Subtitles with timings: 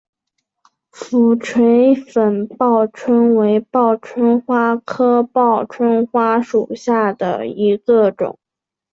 [0.91, 8.39] 俯垂粉报春为报春花科报春花属下的一个种。